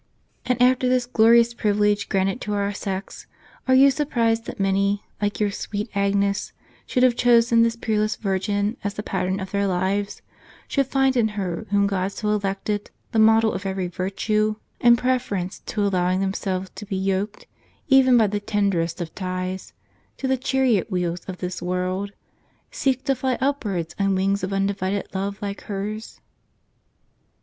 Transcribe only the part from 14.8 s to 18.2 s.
should, in preference to allowing themselves to be yoked, even